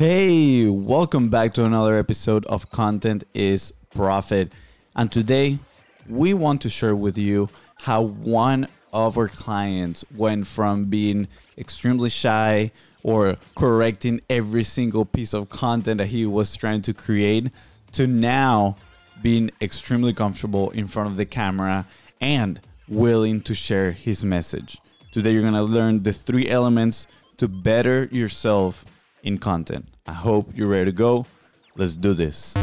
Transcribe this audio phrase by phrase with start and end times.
[0.00, 4.50] Hey, welcome back to another episode of Content is Profit.
[4.96, 5.58] And today
[6.08, 11.28] we want to share with you how one of our clients went from being
[11.58, 17.50] extremely shy or correcting every single piece of content that he was trying to create
[17.92, 18.78] to now
[19.20, 21.86] being extremely comfortable in front of the camera
[22.22, 22.58] and
[22.88, 24.80] willing to share his message.
[25.12, 27.06] Today, you're gonna learn the three elements
[27.36, 28.86] to better yourself
[29.22, 29.88] in content.
[30.06, 31.26] I hope you're ready to go.
[31.76, 32.54] Let's do this.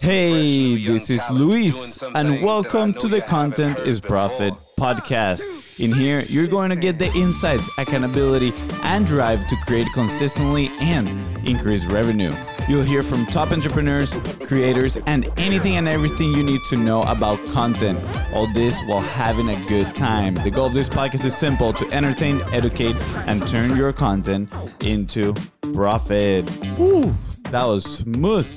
[0.00, 5.42] Hey, this is Luis, and welcome to the Content is Profit podcast.
[5.80, 8.52] In here, you're going to get the insights, accountability,
[8.82, 11.08] and drive to create consistently and
[11.48, 12.34] increase revenue.
[12.68, 14.12] You'll hear from top entrepreneurs,
[14.46, 17.98] creators, and anything and everything you need to know about content.
[18.32, 20.34] All this while having a good time.
[20.34, 22.96] The goal of this podcast is simple to entertain, educate,
[23.26, 24.50] and turn your content
[24.82, 25.34] into
[25.76, 26.48] profit.
[26.78, 27.14] Woo,
[27.50, 28.48] that was smooth.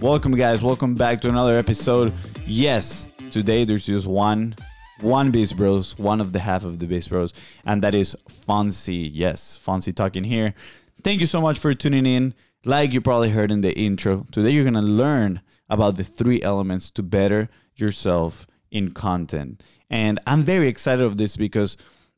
[0.00, 0.62] Welcome, guys.
[0.62, 2.10] Welcome back to another episode.
[2.46, 4.54] Yes, today there's just one
[5.02, 7.34] one Biz Bros, one of the half of the Biz Bros,
[7.66, 8.16] and that is
[8.48, 9.10] Fonzie.
[9.12, 10.54] Yes, Fonzie talking here.
[11.02, 12.32] Thank you so much for tuning in.
[12.64, 16.90] Like you probably heard in the intro, today you're gonna learn about the three elements
[16.92, 19.62] to better yourself in content.
[19.90, 21.76] And I'm very excited of this because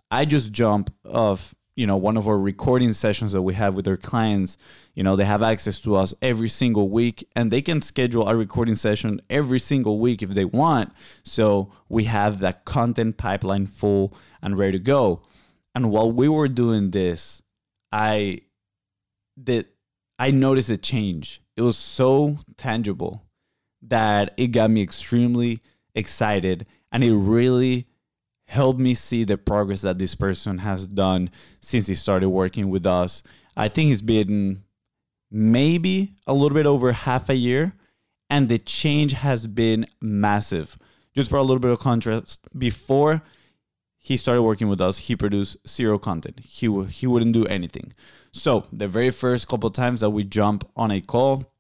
[0.09, 3.87] I just jump off you know one of our recording sessions that we have with
[3.87, 4.57] our clients
[4.95, 8.35] you know they have access to us every single week and they can schedule a
[8.35, 10.91] recording session every single week if they want.
[11.23, 15.23] So we have that content pipeline full and ready to go.
[15.75, 17.43] And while we were doing this
[17.93, 18.41] i
[19.41, 19.67] did
[20.19, 21.43] i noticed a change.
[21.57, 23.23] It was so tangible
[23.83, 25.61] that it got me extremely
[25.95, 27.87] excited and it really
[28.47, 31.31] helped me see the progress that this person has done
[31.61, 33.23] since he started working with us.
[33.57, 34.63] I think it's been
[35.31, 37.75] maybe a little bit over half a year,
[38.31, 40.79] and the change has been massive.
[41.15, 43.23] Just for a little bit of contrast, before
[43.97, 46.41] he started working with us, he produced zero content.
[46.41, 47.93] He w- he wouldn't do anything.
[48.33, 51.53] So the very first couple times that we jump on a call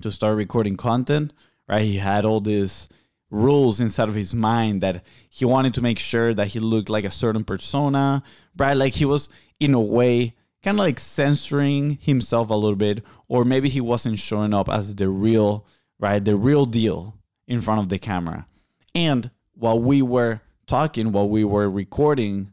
[0.00, 1.32] to start recording content,
[1.68, 1.84] right?
[1.84, 2.88] He had all this
[3.34, 7.04] rules inside of his mind that he wanted to make sure that he looked like
[7.04, 8.22] a certain persona,
[8.56, 8.76] right?
[8.76, 9.28] Like he was
[9.60, 14.18] in a way kind of like censoring himself a little bit, or maybe he wasn't
[14.18, 15.66] showing up as the real,
[15.98, 16.24] right?
[16.24, 18.46] The real deal in front of the camera.
[18.94, 22.52] And while we were talking, while we were recording,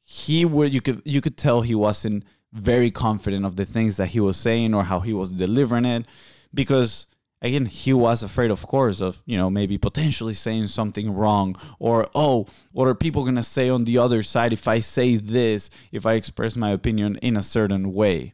[0.00, 4.08] he would you could you could tell he wasn't very confident of the things that
[4.08, 6.04] he was saying or how he was delivering it
[6.52, 7.06] because
[7.42, 12.08] again he was afraid of course of you know maybe potentially saying something wrong or
[12.14, 15.68] oh what are people going to say on the other side if i say this
[15.90, 18.32] if i express my opinion in a certain way?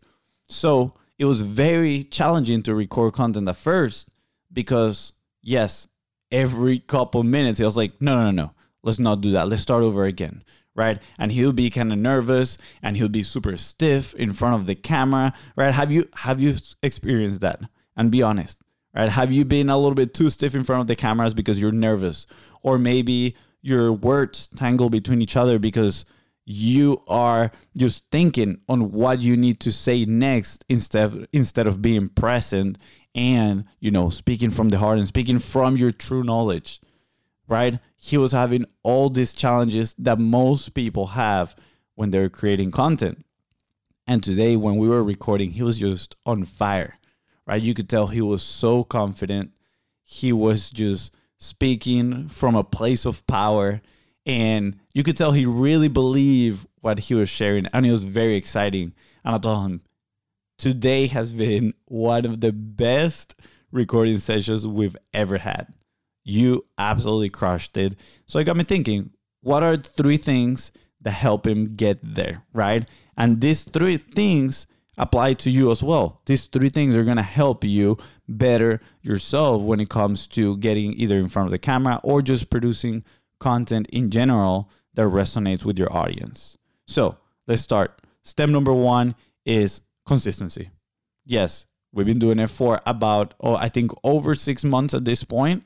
[0.51, 4.11] So it was very challenging to record content at first
[4.53, 5.89] because yes
[6.31, 8.53] every couple minutes he was like no no no
[8.83, 9.49] let's not do that.
[9.49, 10.45] Let's start over again
[10.75, 11.01] right?
[11.19, 14.77] And he'll be kind of nervous and he'll be super stiff in front of the
[14.77, 15.75] camera right?
[15.75, 17.63] Have you have you experienced that?
[17.97, 18.63] And be honest
[18.99, 19.09] right?
[19.09, 21.73] Have you been a little bit too stiff in front of the cameras because you're
[21.73, 22.27] nervous?
[22.63, 26.05] Or maybe your words tangle between each other because
[26.45, 31.83] you are just thinking on what you need to say next instead of, instead of
[31.83, 32.79] being present
[33.15, 36.81] and you know speaking from the heart and speaking from your true knowledge
[37.49, 41.55] right he was having all these challenges that most people have
[41.97, 43.25] when they're creating content
[44.07, 46.98] and today when we were recording he was just on fire
[47.49, 47.63] right?
[47.63, 49.53] You could tell he was so confident.
[50.05, 53.81] He was just speaking from a place of power.
[54.27, 57.67] And you could tell he really believed what he was sharing.
[57.73, 58.93] And it was very exciting.
[59.25, 59.81] And I told him,
[60.59, 63.35] today has been one of the best
[63.73, 65.73] recording sessions we've ever had.
[66.25, 67.97] You absolutely crushed it.
[68.27, 69.11] So it got me thinking,
[69.41, 70.71] what are three things
[71.01, 72.87] that help him get there, right?
[73.17, 74.67] And these three things
[74.99, 76.21] apply to you as well.
[76.27, 77.97] These three things are going to help you
[78.29, 82.51] better yourself when it comes to getting either in front of the camera or just
[82.51, 83.05] producing
[83.39, 86.59] content in general that resonates with your audience.
[86.87, 88.03] So let's start.
[88.23, 89.15] Step number one
[89.47, 90.71] is consistency.
[91.25, 95.25] Yes, we've been doing it for about, oh, I think over six months at this
[95.25, 95.65] point,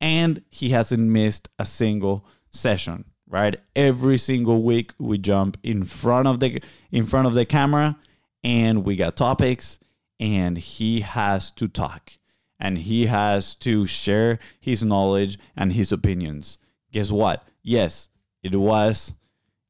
[0.00, 6.28] and he hasn't missed a single session right every single week we jump in front
[6.28, 6.60] of the
[6.92, 7.96] in front of the camera
[8.42, 9.78] and we got topics
[10.18, 12.12] and he has to talk
[12.58, 16.58] and he has to share his knowledge and his opinions.
[16.92, 17.46] Guess what?
[17.62, 18.08] Yes,
[18.42, 19.14] it was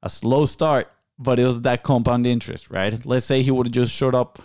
[0.02, 3.04] a slow start, but it was that compound interest, right?
[3.04, 4.40] Let's say he would have just showed up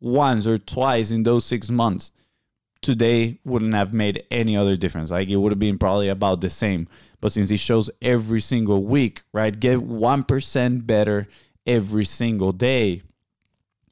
[0.00, 2.12] once or twice in those six months,
[2.80, 5.10] today wouldn't have made any other difference.
[5.10, 6.88] Like it would have been probably about the same.
[7.20, 11.26] But since he shows every single week, right, get 1% better
[11.66, 13.02] every single day,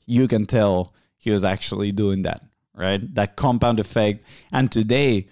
[0.06, 2.42] you can tell he was actually doing that,
[2.74, 3.14] right?
[3.14, 4.24] That compound effect.
[4.52, 5.26] And today,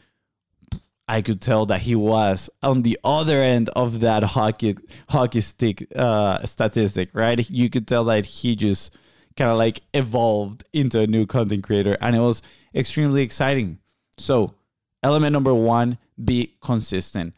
[1.08, 4.76] I could tell that he was on the other end of that hockey
[5.08, 7.50] hockey stick uh, statistic, right?
[7.50, 8.96] You could tell that he just
[9.36, 12.42] kind of like evolved into a new content creator, and it was
[12.74, 13.78] extremely exciting.
[14.16, 14.54] So,
[15.02, 17.34] element number one: be consistent.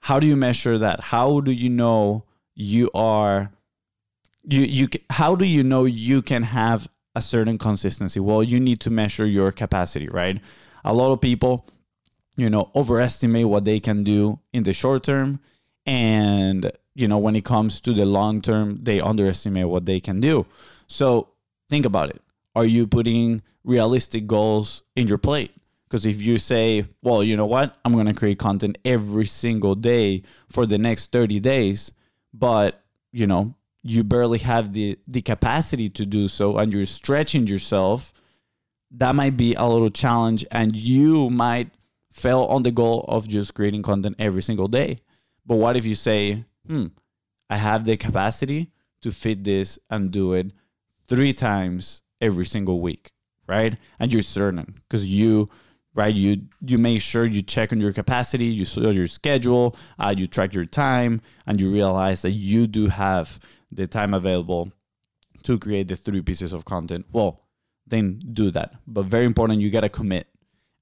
[0.00, 1.00] How do you measure that?
[1.00, 3.52] How do you know you are
[4.44, 8.20] you you how do you know you can have a certain consistency?
[8.20, 10.40] Well, you need to measure your capacity, right?
[10.84, 11.66] A lot of people
[12.36, 15.40] you know, overestimate what they can do in the short term.
[15.86, 20.20] And, you know, when it comes to the long term, they underestimate what they can
[20.20, 20.46] do.
[20.86, 21.28] So
[21.68, 22.22] think about it.
[22.56, 25.52] Are you putting realistic goals in your plate?
[25.88, 29.74] Because if you say, well, you know what, I'm going to create content every single
[29.74, 31.92] day for the next 30 days,
[32.32, 32.82] but,
[33.12, 33.54] you know,
[33.84, 38.14] you barely have the, the capacity to do so and you're stretching yourself,
[38.90, 41.70] that might be a little challenge and you might
[42.10, 45.00] fail on the goal of just creating content every single day.
[45.44, 46.86] But what if you say, hmm,
[47.50, 48.70] I have the capacity
[49.02, 50.52] to fit this and do it
[51.06, 53.10] three times every single week,
[53.46, 53.76] right?
[54.00, 55.50] And you're certain because you,
[55.94, 60.14] right, you you make sure you check on your capacity, you saw your schedule, uh,
[60.16, 63.38] you track your time, and you realize that you do have
[63.74, 64.72] the time available
[65.42, 67.06] to create the three pieces of content.
[67.12, 67.40] Well,
[67.86, 68.74] then do that.
[68.86, 70.26] But very important, you gotta commit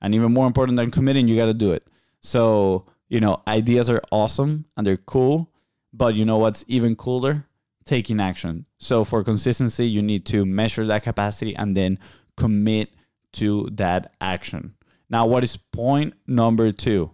[0.03, 1.87] and even more important than committing, you got to do it.
[2.21, 5.51] So, you know, ideas are awesome and they're cool,
[5.93, 7.47] but you know what's even cooler?
[7.85, 8.67] Taking action.
[8.79, 11.99] So, for consistency, you need to measure that capacity and then
[12.37, 12.91] commit
[13.35, 14.75] to that action.
[15.09, 17.13] Now, what is point number two?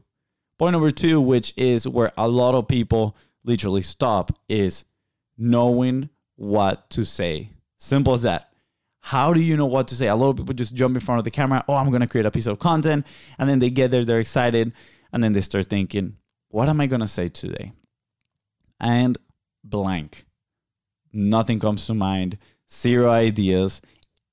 [0.58, 4.84] Point number two, which is where a lot of people literally stop, is
[5.38, 7.50] knowing what to say.
[7.78, 8.52] Simple as that.
[9.00, 10.08] How do you know what to say?
[10.08, 11.64] A lot of people just jump in front of the camera.
[11.68, 13.06] Oh, I'm going to create a piece of content.
[13.38, 14.72] And then they get there, they're excited.
[15.12, 16.16] And then they start thinking,
[16.48, 17.72] what am I going to say today?
[18.80, 19.16] And
[19.64, 20.26] blank.
[21.12, 22.36] Nothing comes to mind,
[22.70, 23.80] zero ideas.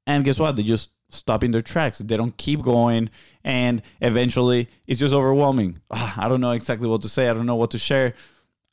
[0.05, 0.55] And guess what?
[0.55, 1.99] They just stop in their tracks.
[1.99, 3.09] They don't keep going.
[3.43, 5.79] And eventually it's just overwhelming.
[5.89, 7.29] Oh, I don't know exactly what to say.
[7.29, 8.13] I don't know what to share.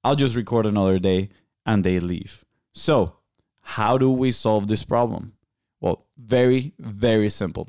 [0.02, 1.28] I'll just record another day
[1.64, 2.44] and they leave.
[2.72, 3.16] So,
[3.60, 5.34] how do we solve this problem?
[5.80, 7.68] Well, very, very simple.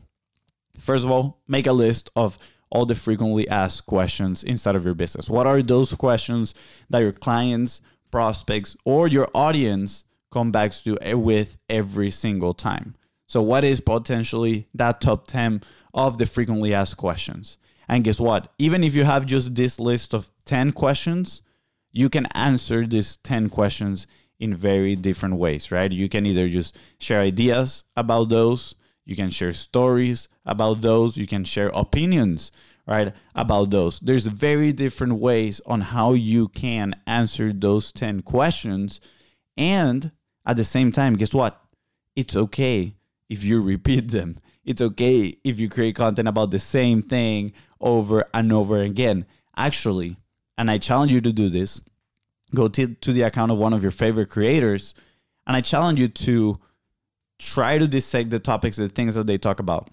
[0.79, 2.37] First of all, make a list of
[2.69, 5.29] all the frequently asked questions inside of your business.
[5.29, 6.55] What are those questions
[6.89, 7.81] that your clients,
[8.11, 12.95] prospects, or your audience come back to with every single time?
[13.27, 15.61] So, what is potentially that top 10
[15.93, 17.57] of the frequently asked questions?
[17.87, 18.51] And guess what?
[18.57, 21.41] Even if you have just this list of 10 questions,
[21.93, 24.07] you can answer these 10 questions
[24.39, 25.91] in very different ways, right?
[25.91, 28.75] You can either just share ideas about those,
[29.05, 32.51] you can share stories about those, you can share opinions,
[32.87, 33.99] right, about those.
[33.99, 38.99] There's very different ways on how you can answer those 10 questions.
[39.55, 40.11] And
[40.45, 41.61] at the same time, guess what?
[42.15, 42.95] It's okay
[43.29, 44.39] if you repeat them.
[44.65, 49.25] It's okay if you create content about the same thing over and over again.
[49.55, 50.17] Actually,
[50.57, 51.81] and I challenge you to do this
[52.53, 54.93] go to, to the account of one of your favorite creators
[55.47, 56.59] and I challenge you to
[57.39, 59.89] try to dissect the topics, the things that they talk about.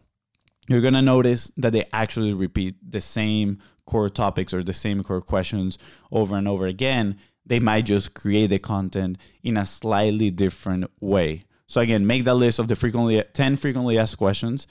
[0.68, 5.20] You're gonna notice that they actually repeat the same core topics or the same core
[5.20, 5.78] questions
[6.12, 7.18] over and over again.
[7.44, 11.44] They might just create the content in a slightly different way.
[11.66, 14.66] So again, make that list of the frequently 10 frequently asked questions.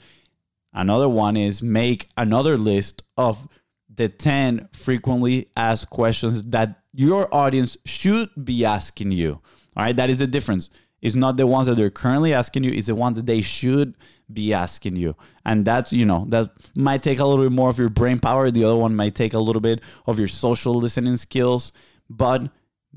[0.72, 3.48] Another one is make another list of
[3.94, 9.40] the 10 frequently asked questions that your audience should be asking you.
[9.76, 10.70] All right, that is the difference.
[11.00, 13.94] It's not the ones that they're currently asking you, it's the ones that they should
[14.32, 15.16] be asking you.
[15.44, 18.50] And that's, you know, that might take a little bit more of your brain power.
[18.50, 21.72] The other one might take a little bit of your social listening skills.
[22.08, 22.50] But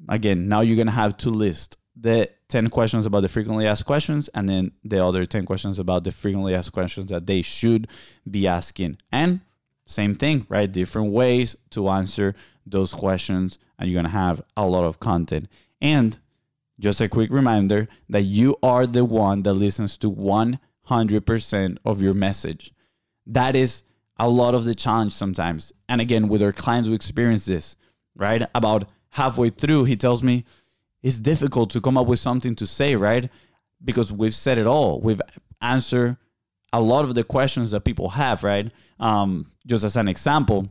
[0.10, 3.86] again, now you're going to have to list the 10 questions about the frequently asked
[3.86, 7.88] questions and then the other 10 questions about the frequently asked questions that they should
[8.30, 8.98] be asking.
[9.12, 9.42] And
[9.86, 10.72] same thing, right?
[10.72, 12.36] Different ways to answer
[12.66, 15.48] those questions, and you're gonna have a lot of content.
[15.82, 16.18] And
[16.80, 22.14] just a quick reminder that you are the one that listens to 100% of your
[22.14, 22.74] message.
[23.26, 23.84] That is
[24.18, 25.72] a lot of the challenge sometimes.
[25.88, 27.76] And again, with our clients, we experience this,
[28.16, 28.44] right?
[28.56, 30.46] About halfway through, he tells me
[31.02, 33.30] it's difficult to come up with something to say, right?
[33.84, 35.02] Because we've said it all.
[35.02, 35.22] We've
[35.62, 36.18] answered
[36.74, 38.70] a lot of the questions that people have, right?
[39.00, 40.68] Um, just as an example,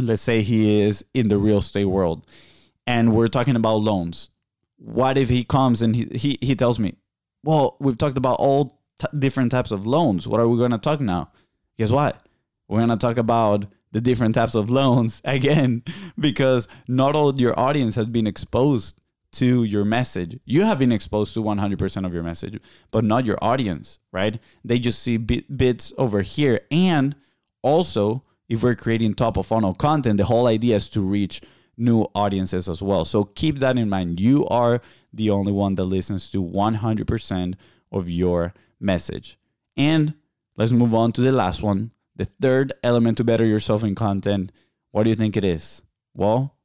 [0.00, 2.26] let's say he is in the real estate world
[2.86, 4.30] and we're talking about loans.
[4.78, 6.96] What if he comes and he, he, he tells me,
[7.44, 10.26] well, we've talked about all t- different types of loans.
[10.26, 11.30] What are we going to talk now?
[11.78, 12.26] Guess what?
[12.68, 15.82] We're going to talk about the different types of loans again,
[16.18, 19.00] because not all your audience has been exposed
[19.38, 20.38] to your message.
[20.44, 24.38] You have been exposed to 100% of your message, but not your audience, right?
[24.64, 26.60] They just see bit, bits over here.
[26.70, 27.16] And
[27.62, 31.40] also, if we're creating top of funnel content, the whole idea is to reach
[31.76, 33.04] new audiences as well.
[33.04, 34.20] So keep that in mind.
[34.20, 34.80] You are
[35.12, 37.54] the only one that listens to 100%
[37.92, 39.38] of your message.
[39.76, 40.14] And
[40.56, 41.92] let's move on to the last one.
[42.14, 44.52] The third element to better yourself in content.
[44.90, 45.82] What do you think it is?
[46.14, 46.56] Well,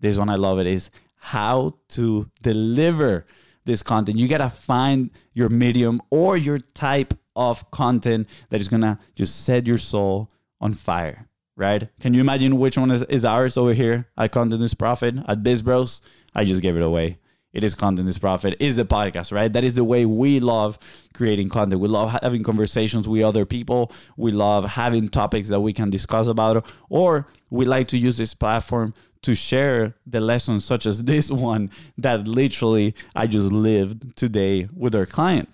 [0.00, 0.90] this one I love it is
[1.26, 3.26] how to deliver
[3.64, 4.16] this content.
[4.16, 9.44] You got to find your medium or your type of content that is to just
[9.44, 10.30] set your soul
[10.60, 11.88] on fire, right?
[11.98, 15.42] Can you imagine which one is, is ours over here at Content is Profit at
[15.42, 16.00] Biz Bros?
[16.32, 17.18] I just gave it away.
[17.52, 19.52] It is Content is Profit, is the podcast, right?
[19.52, 20.78] That is the way we love
[21.12, 21.80] creating content.
[21.80, 23.90] We love having conversations with other people.
[24.16, 28.32] We love having topics that we can discuss about, or we like to use this
[28.32, 28.94] platform
[29.26, 31.68] to share the lessons such as this one
[31.98, 35.48] that literally I just lived today with our client.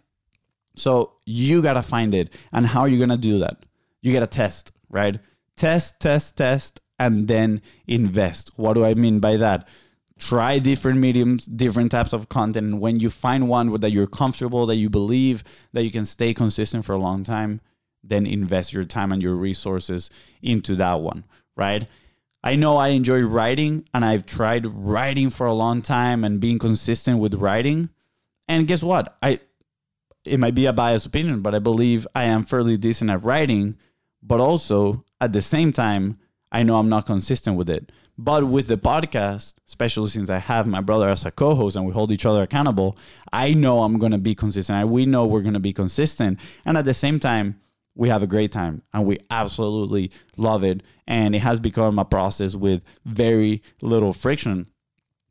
[0.77, 2.29] So you got to find it.
[2.53, 3.65] And how are you going to do that?
[4.03, 5.19] You got to test, right?
[5.57, 8.51] Test, test, test, and then invest.
[8.57, 9.67] What do I mean by that?
[10.19, 12.67] Try different mediums, different types of content.
[12.67, 16.35] And when you find one that you're comfortable, that you believe that you can stay
[16.35, 17.63] consistent for a long time,
[18.05, 20.11] then invest your time and your resources
[20.43, 21.25] into that one,
[21.57, 21.87] right?
[22.45, 26.59] I know I enjoy writing and I've tried writing for a long time and being
[26.59, 27.91] consistent with writing.
[28.49, 29.17] And guess what?
[29.23, 29.41] I
[30.25, 33.77] it might be a biased opinion, but I believe I am fairly decent at writing,
[34.23, 36.19] but also at the same time,
[36.53, 37.91] I know I'm not consistent with it.
[38.19, 41.93] But with the podcast, especially since I have my brother as a co-host and we
[41.93, 42.97] hold each other accountable,
[43.33, 44.89] I know I'm going to be consistent.
[44.89, 46.39] We know we're going to be consistent.
[46.65, 47.61] And at the same time,
[47.95, 50.83] we have a great time and we absolutely love it.
[51.07, 54.67] And it has become a process with very little friction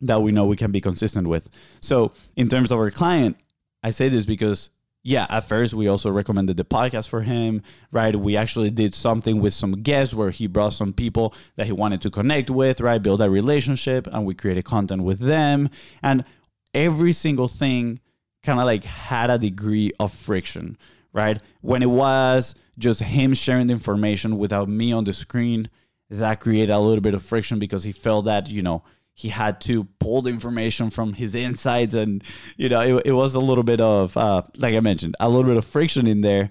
[0.02, 1.50] that we know we can be consistent with.
[1.82, 3.38] So, in terms of our client,
[3.84, 4.70] I say this because,
[5.04, 8.16] yeah, at first we also recommended the podcast for him, right?
[8.16, 12.02] We actually did something with some guests where he brought some people that he wanted
[12.02, 13.02] to connect with, right?
[13.02, 15.70] Build a relationship and we created content with them.
[16.04, 16.26] And
[16.74, 18.00] every single thing
[18.44, 20.78] kind of like had a degree of friction
[21.14, 21.40] right?
[21.62, 25.70] When it was just him sharing the information without me on the screen,
[26.10, 29.62] that created a little bit of friction because he felt that, you know, he had
[29.62, 32.24] to pull the information from his insides and,
[32.58, 35.46] you know, it, it was a little bit of, uh, like I mentioned, a little
[35.46, 36.50] bit of friction in there.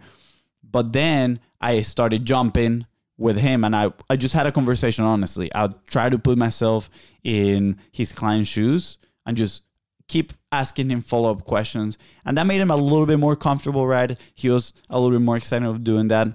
[0.63, 2.87] But then I started jumping
[3.19, 5.51] with him and I, I just had a conversation honestly.
[5.55, 6.89] I try to put myself
[7.23, 9.63] in his client's shoes and just
[10.11, 11.97] keep asking him follow up questions.
[12.25, 14.19] And that made him a little bit more comfortable, right?
[14.35, 16.29] He was a little bit more excited of doing that.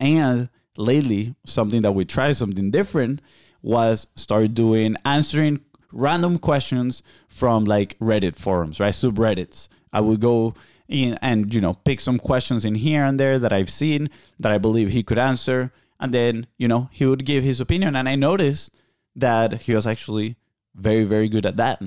[0.00, 3.22] And lately, something that we tried, something different,
[3.62, 5.60] was start doing answering
[5.92, 8.92] random questions from like Reddit forums, right?
[8.92, 9.68] Subreddits.
[9.92, 10.54] I would go
[10.88, 14.10] in and, you know, pick some questions in here and there that I've seen
[14.40, 15.72] that I believe he could answer.
[16.00, 17.94] And then, you know, he would give his opinion.
[17.94, 18.74] And I noticed
[19.14, 20.34] that he was actually
[20.74, 21.80] very, very good at that.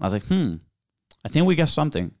[0.00, 0.56] I was like, hmm,
[1.24, 2.12] I think we got something.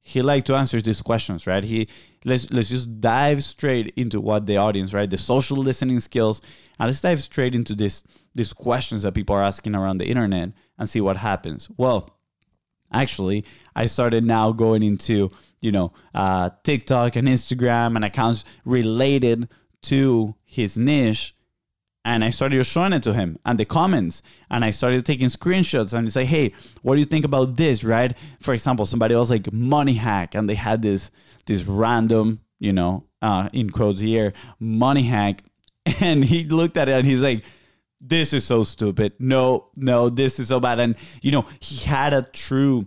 [0.00, 1.62] He liked to answer these questions, right?
[1.62, 1.88] He
[2.24, 5.10] let's let's just dive straight into what the audience, right?
[5.10, 6.40] The social listening skills,
[6.78, 8.04] and let's dive straight into this
[8.34, 11.68] these questions that people are asking around the internet and see what happens.
[11.76, 12.16] Well,
[12.92, 13.44] actually,
[13.76, 15.30] I started now going into
[15.60, 19.48] you know uh, TikTok and Instagram and accounts related
[19.82, 21.34] to his niche
[22.04, 25.92] and I started showing it to him and the comments and I started taking screenshots
[25.92, 26.52] and say, hey,
[26.82, 27.84] what do you think about this?
[27.84, 28.16] Right?
[28.40, 31.10] For example, somebody was like money hack and they had this
[31.46, 35.42] this random, you know, uh, in quotes here, money hack.
[36.00, 37.44] And he looked at it and he's like,
[38.00, 39.14] this is so stupid.
[39.18, 40.78] No, no, this is so bad.
[40.78, 42.86] And you know, he had a true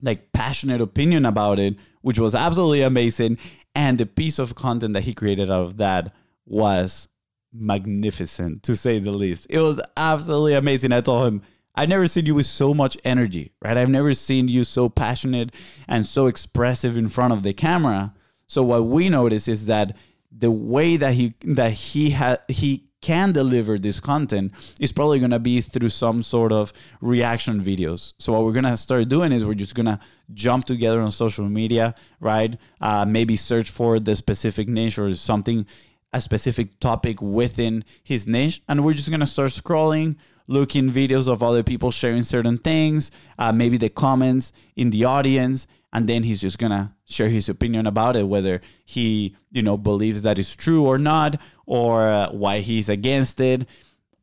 [0.00, 3.38] like passionate opinion about it, which was absolutely amazing.
[3.74, 6.12] And the piece of content that he created out of that
[6.46, 7.08] was
[7.52, 9.46] magnificent to say the least.
[9.50, 10.92] It was absolutely amazing.
[10.92, 11.42] I told him,
[11.74, 13.76] I've never seen you with so much energy, right?
[13.76, 15.54] I've never seen you so passionate
[15.88, 18.12] and so expressive in front of the camera.
[18.46, 19.96] So what we notice is that
[20.32, 25.30] the way that he that he had he can deliver this content is probably going
[25.30, 28.12] to be through some sort of reaction videos.
[28.18, 29.98] So what we're going to start doing is we're just going to
[30.34, 32.58] jump together on social media, right?
[32.80, 35.66] Uh, maybe search for the specific niche or something,
[36.12, 41.28] a specific topic within his niche, and we're just going to start scrolling, looking videos
[41.28, 46.22] of other people sharing certain things, uh, maybe the comments in the audience, and then
[46.22, 50.54] he's just gonna share his opinion about it whether he you know believes that is
[50.54, 53.66] true or not or uh, why he's against it.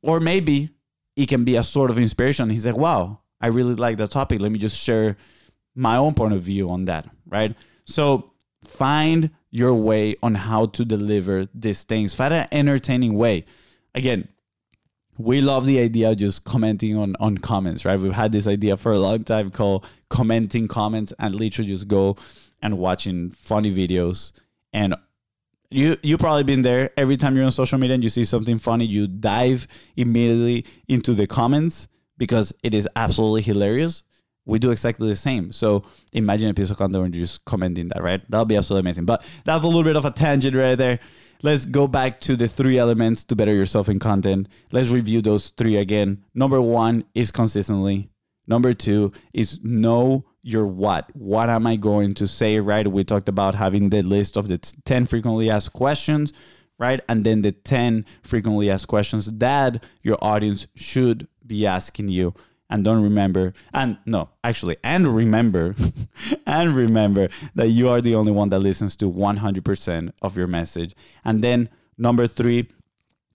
[0.01, 0.69] Or maybe
[1.15, 2.49] it can be a sort of inspiration.
[2.49, 4.41] He's like wow i really like that topic.
[4.41, 5.17] Let me just share
[5.75, 7.53] my own point of view on that right?
[7.85, 8.31] So
[8.63, 12.13] find your way on how to deliver these things.
[12.13, 13.45] Find an entertaining way.
[13.95, 14.27] Again
[15.17, 17.99] we love the idea of just commenting on on comments right?
[17.99, 22.17] We've had this idea for a long time called commenting comments and literally just go
[22.61, 24.31] and watching funny videos.
[24.73, 24.95] And
[25.69, 26.91] you you probably been there.
[26.97, 31.13] Every time you're on social media and you see something funny you dive immediately into
[31.13, 31.87] the comments
[32.17, 34.03] because it is absolutely hilarious
[34.47, 38.01] we do exactly the same so imagine a piece of content you're just commenting that
[38.01, 40.99] right that'll be absolutely amazing but that's a little bit of a tangent right there
[41.43, 44.47] let's go back to the three elements to better yourself in content.
[44.71, 46.23] Let's review those three again.
[46.33, 48.09] Number one is consistently.
[48.47, 51.09] Number two is know your what.
[51.13, 52.87] What am I going to say, right?
[52.87, 56.31] We talked about having the list of the 10 frequently asked questions,
[56.79, 57.01] right?
[57.09, 62.33] And then the 10 frequently asked questions that your audience should be asking you
[62.69, 65.75] and don't remember and no actually and remember
[66.45, 70.95] and remember that you are the only one that listens to 100% of your message.
[71.23, 72.67] And then number three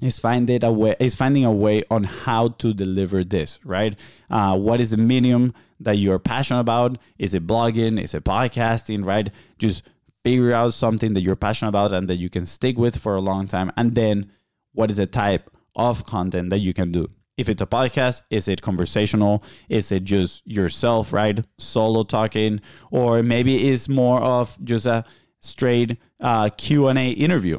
[0.00, 3.98] is finding a way is finding a way on how to deliver this right?
[4.30, 6.98] Uh, what is the medium that you're passionate about?
[7.18, 8.02] Is it blogging?
[8.02, 9.30] Is it podcasting right?
[9.58, 9.84] Just
[10.24, 13.20] figure out something that you're passionate about and that you can stick with for a
[13.20, 13.72] long time.
[13.76, 14.30] And then
[14.72, 18.48] what is the type of content that you can do if it's a podcast is
[18.48, 19.42] it conversational?
[19.68, 21.44] Is it just yourself right?
[21.58, 22.60] Solo talking?
[22.90, 25.04] Or maybe it's more of just a
[25.40, 27.58] straight uh, q&a interview.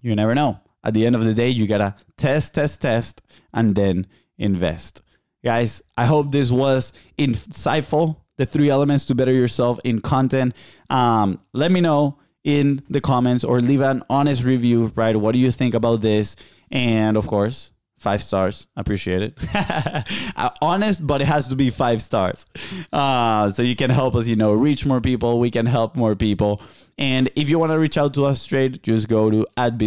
[0.00, 0.60] You never know.
[0.82, 3.22] At the end of the day you gotta test test test
[3.52, 4.06] and then
[4.38, 5.02] invest.
[5.44, 10.54] Guys i hope this was insightful the three elements to better yourself in content.
[10.90, 15.16] Um, let me know in the comments or leave an honest review right?
[15.16, 16.36] What do you think about this?
[16.70, 17.70] And of course
[18.04, 18.66] five stars.
[18.76, 19.34] I appreciate it.
[20.36, 22.44] Uh, honest, but it has to be five stars.
[22.92, 25.38] Uh, so you can help us, you know, reach more people.
[25.38, 26.60] We can help more people.
[26.98, 29.78] And if you want to reach out to us straight, just go to at on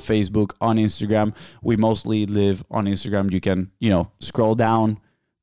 [0.00, 1.34] Facebook, on Instagram.
[1.62, 3.30] We mostly live on Instagram.
[3.30, 4.98] You can, you know, scroll down,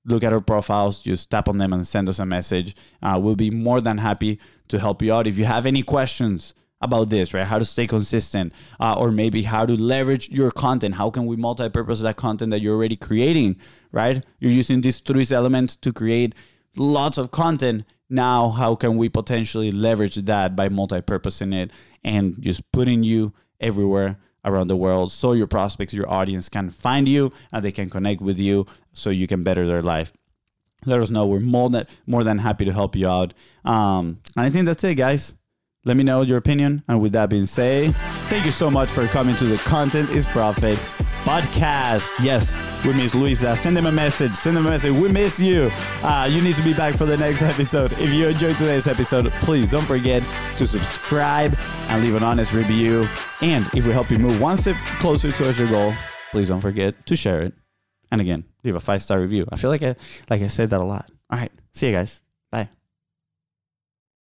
[0.06, 2.76] look at our profiles, just tap on them and send us a message.
[3.02, 4.40] Uh, we'll be more than happy
[4.70, 5.28] to help you out.
[5.28, 7.46] If you have any questions, about this, right?
[7.46, 10.96] How to stay consistent, uh, or maybe how to leverage your content.
[10.96, 13.58] How can we multi-purpose that content that you're already creating,
[13.92, 14.24] right?
[14.40, 16.36] You're using these three elements to create
[16.76, 17.86] lots of content.
[18.10, 21.72] Now, how can we potentially leverage that by multi-purposing it
[22.04, 27.10] and just putting you everywhere around the world so your prospects, your audience can find
[27.10, 30.14] you and they can connect with you so you can better their life
[30.86, 31.26] let us know.
[31.26, 33.34] We're more than more than happy to help you out.
[33.66, 35.36] Um, and I think that's it, guys.
[35.86, 36.84] Let me know your opinion.
[36.88, 37.96] And with that being said,
[38.30, 40.78] thank you so much for coming to the Content is Profit
[41.24, 42.08] podcast.
[42.24, 43.56] Yes, we miss Luisa.
[43.56, 44.34] Send them a message.
[44.36, 44.94] Send them a message.
[44.94, 45.70] We miss you.
[46.02, 47.92] Uh, you need to be back for the next episode.
[47.94, 50.24] If you enjoyed today's episode, please don't forget
[50.58, 51.56] to subscribe
[51.90, 53.08] and leave an honest review.
[53.42, 55.94] And if we help you move one step closer towards your goal,
[56.32, 57.54] please don't forget to share it.
[58.12, 59.46] And again, leave a five star review.
[59.52, 59.96] I feel like I
[60.30, 61.12] like I said that a lot.
[61.30, 62.22] All right, see you guys.